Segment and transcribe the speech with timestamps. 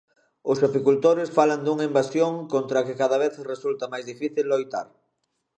[0.51, 4.87] Os apicultores falan dunha invasión contra a que cada vez resulta máis difícil loitar.